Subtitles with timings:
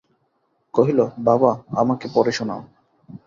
[0.73, 1.51] কহিল, বাবা,
[1.75, 2.61] আমাকে পড়ে শোনাও।